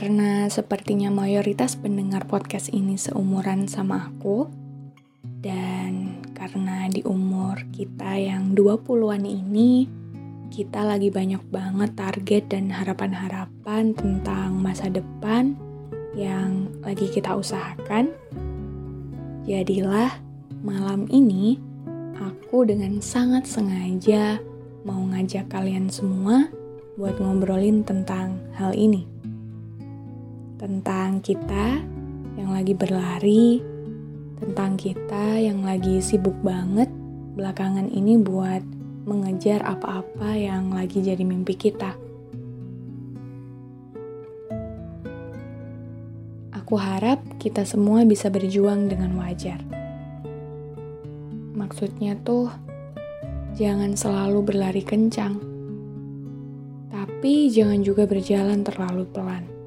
[0.00, 4.48] Karena sepertinya mayoritas pendengar podcast ini seumuran sama aku,
[5.44, 9.84] dan karena di umur kita yang 20-an ini,
[10.48, 15.52] kita lagi banyak banget target dan harapan-harapan tentang masa depan
[16.16, 18.08] yang lagi kita usahakan.
[19.44, 20.16] Jadilah
[20.64, 21.60] malam ini
[22.16, 24.40] aku dengan sangat sengaja
[24.80, 26.48] mau ngajak kalian semua
[26.96, 29.19] buat ngobrolin tentang hal ini.
[30.60, 31.80] Tentang kita
[32.36, 33.64] yang lagi berlari,
[34.36, 36.92] tentang kita yang lagi sibuk banget
[37.32, 38.60] belakangan ini buat
[39.08, 41.96] mengejar apa-apa yang lagi jadi mimpi kita.
[46.52, 49.64] Aku harap kita semua bisa berjuang dengan wajar.
[51.56, 52.52] Maksudnya tuh,
[53.56, 55.40] jangan selalu berlari kencang,
[56.92, 59.59] tapi jangan juga berjalan terlalu pelan.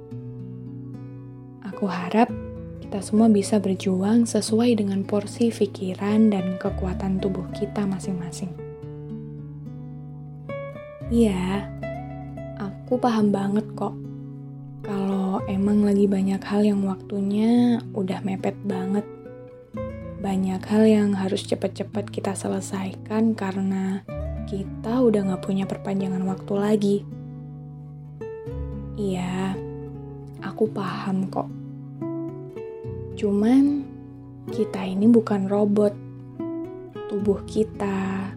[1.83, 2.31] Aku harap
[2.79, 8.47] kita semua bisa berjuang sesuai dengan porsi pikiran dan kekuatan tubuh kita masing-masing.
[11.11, 11.67] Iya,
[12.55, 13.91] aku paham banget kok.
[14.87, 19.03] Kalau emang lagi banyak hal yang waktunya udah mepet banget.
[20.23, 24.07] Banyak hal yang harus cepet-cepet kita selesaikan karena
[24.47, 26.97] kita udah gak punya perpanjangan waktu lagi.
[28.95, 29.59] Iya,
[30.39, 31.62] aku paham kok.
[33.13, 33.85] Cuman,
[34.49, 35.93] kita ini bukan robot.
[37.13, 38.33] Tubuh kita,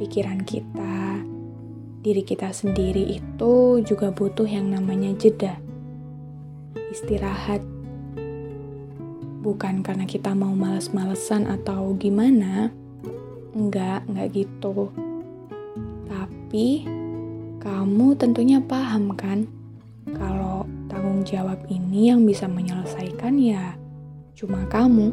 [0.00, 1.20] pikiran kita,
[2.00, 5.60] diri kita sendiri itu juga butuh yang namanya jeda,
[6.88, 7.60] istirahat.
[9.44, 12.72] Bukan karena kita mau males-malesan atau gimana,
[13.52, 14.88] enggak, enggak gitu.
[16.08, 16.88] Tapi
[17.60, 19.44] kamu tentunya paham kan,
[20.16, 23.83] kalau tanggung jawab ini yang bisa menyelesaikan ya
[24.34, 25.10] cuma kamu.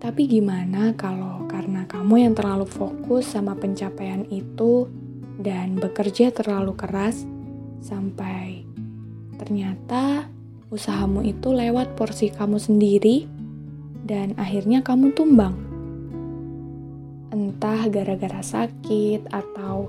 [0.00, 4.88] Tapi gimana kalau karena kamu yang terlalu fokus sama pencapaian itu,
[5.40, 7.24] dan bekerja terlalu keras
[7.80, 8.68] sampai
[9.40, 10.28] ternyata
[10.68, 13.24] usahamu itu lewat porsi kamu sendiri
[14.04, 15.56] dan akhirnya kamu tumbang.
[17.32, 19.88] Entah gara-gara sakit atau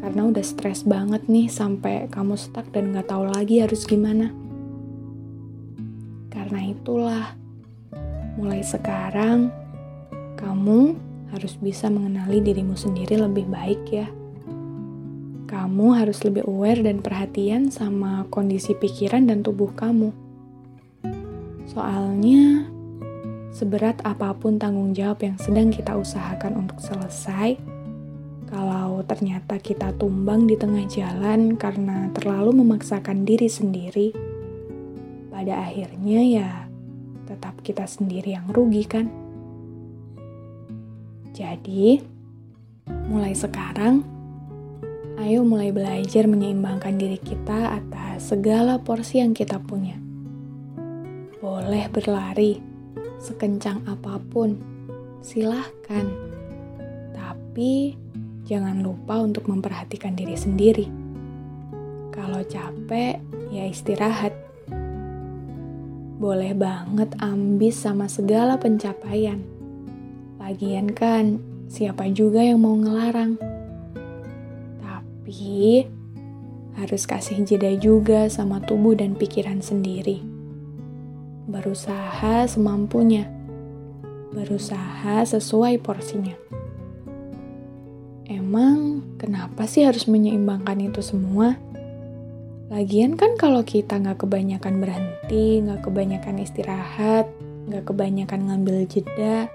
[0.00, 4.32] karena udah stres banget nih sampai kamu stuck dan gak tahu lagi harus gimana.
[6.46, 7.34] Karena itulah,
[8.38, 9.50] mulai sekarang
[10.38, 10.94] kamu
[11.34, 14.06] harus bisa mengenali dirimu sendiri lebih baik ya
[15.46, 20.10] kamu harus lebih aware dan perhatian sama kondisi pikiran dan tubuh kamu.
[21.70, 22.66] Soalnya,
[23.54, 27.58] seberat apa pun tanggung jawab yang sedang kita usahakan untuk selesai,
[28.50, 34.10] kalau ternyata kita tumbang di tengah jalan karena terlalu memaksakan diri sendiri,
[35.36, 36.50] pada akhirnya ya
[37.28, 39.12] tetap kita sendiri yang rugi kan?
[41.36, 42.00] Jadi,
[43.12, 44.16] mulai sekarang
[45.16, 49.96] Ayo mulai belajar menyeimbangkan diri kita atas segala porsi yang kita punya.
[51.40, 52.60] Boleh berlari
[53.16, 54.60] sekencang apa pun,
[55.24, 56.04] silahkan.
[57.16, 57.96] Tapi
[58.44, 60.86] jangan lupa untuk memperhatikan diri sendiri.
[62.12, 63.16] Kalau capek,
[63.48, 64.45] ya istirahat.
[66.16, 69.36] Boleh banget ambis sama segala pencapaian.
[70.40, 71.36] Lagian kan,
[71.68, 73.36] siapa juga yang mau ngelarang?
[74.80, 75.84] Tapi
[76.80, 80.24] harus kasih jeda juga sama tubuh dan pikiran sendiri.
[81.52, 83.28] Berusaha semampunya.
[84.32, 86.36] Berusaha sesuai porsinya.
[88.24, 91.60] Emang kenapa sih harus menyeimbangkan itu semua?
[92.66, 97.30] Lagian kan kalau kita nggak kebanyakan berhenti, nggak kebanyakan istirahat,
[97.70, 99.46] nggak kebanyakan ngambil jeda,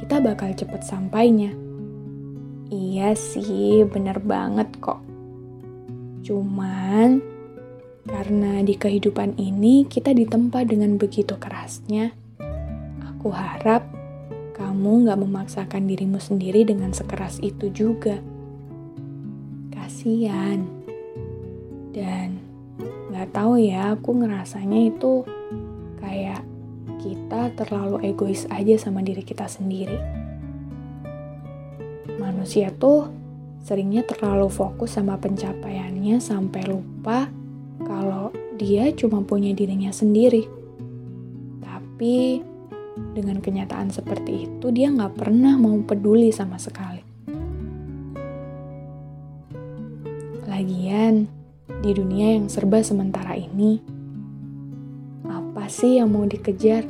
[0.00, 1.52] kita bakal cepet sampainya.
[2.72, 5.04] Iya sih, bener banget kok.
[6.24, 7.20] Cuman,
[8.08, 12.16] karena di kehidupan ini kita ditempa dengan begitu kerasnya,
[13.04, 13.84] aku harap
[14.56, 18.16] kamu nggak memaksakan dirimu sendiri dengan sekeras itu juga.
[19.76, 20.79] Kasian.
[21.90, 22.38] Dan
[23.10, 25.26] nggak tahu ya, aku ngerasanya itu
[25.98, 26.42] kayak
[27.00, 29.96] kita terlalu egois aja sama diri kita sendiri.
[32.20, 33.08] Manusia tuh
[33.64, 37.28] seringnya terlalu fokus sama pencapaiannya sampai lupa
[37.84, 40.44] kalau dia cuma punya dirinya sendiri.
[41.64, 42.44] Tapi
[43.16, 47.00] dengan kenyataan seperti itu dia nggak pernah mau peduli sama sekali.
[50.44, 51.39] Lagian,
[51.80, 53.80] di dunia yang serba sementara ini,
[55.24, 56.84] apa sih yang mau dikejar?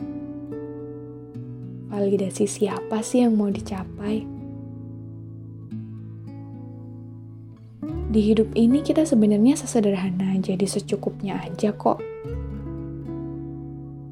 [1.95, 4.27] Validasi siapa sih yang mau dicapai?
[8.11, 12.03] Di hidup ini kita sebenarnya sesederhana jadi secukupnya aja kok.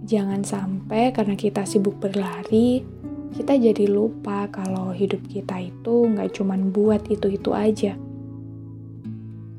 [0.06, 2.86] Jangan sampai karena kita sibuk berlari,
[3.34, 7.98] kita jadi lupa kalau hidup kita itu nggak cuman buat itu-itu aja.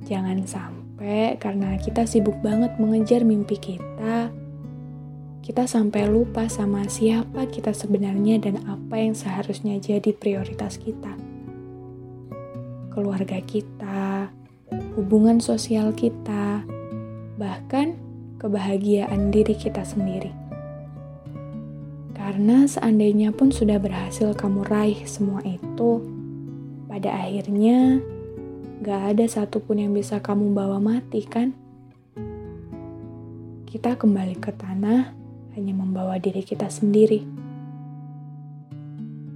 [0.08, 4.28] Jangan sampai sampai karena kita sibuk banget mengejar mimpi kita,
[5.40, 11.16] kita sampai lupa sama siapa kita sebenarnya dan apa yang seharusnya jadi prioritas kita.
[12.92, 14.28] Keluarga kita,
[15.00, 16.68] hubungan sosial kita,
[17.40, 17.96] bahkan
[18.44, 20.36] kebahagiaan diri kita sendiri.
[22.12, 26.04] Karena seandainya pun sudah berhasil kamu raih semua itu,
[26.92, 28.04] pada akhirnya
[28.80, 31.52] gak ada satupun yang bisa kamu bawa mati, kan?
[33.68, 35.14] Kita kembali ke tanah
[35.60, 37.28] hanya membawa diri kita sendiri.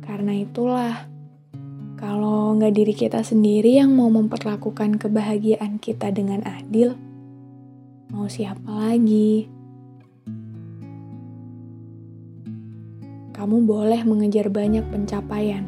[0.03, 1.05] Karena itulah,
[1.99, 6.95] kalau nggak diri kita sendiri yang mau memperlakukan kebahagiaan kita dengan adil,
[8.11, 9.47] mau siapa lagi?
[13.35, 15.67] Kamu boleh mengejar banyak pencapaian,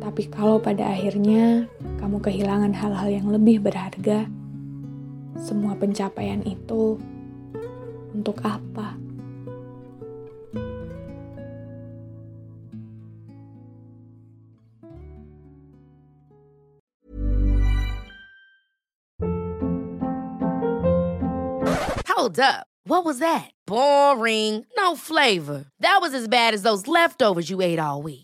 [0.00, 1.68] tapi kalau pada akhirnya
[2.04, 4.28] kamu kehilangan hal-hal yang lebih berharga,
[5.40, 7.00] semua pencapaian itu
[8.12, 8.92] untuk apa?
[22.12, 22.68] Hold up.
[22.84, 23.48] What was that?
[23.64, 24.68] Boring.
[24.76, 25.72] No flavor.
[25.80, 28.23] That was as bad as those leftovers you ate all week.